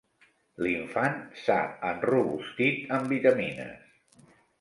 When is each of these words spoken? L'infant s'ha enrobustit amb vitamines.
L'infant 0.65 1.19
s'ha 1.41 1.57
enrobustit 1.89 2.81
amb 2.97 3.13
vitamines. 3.13 3.93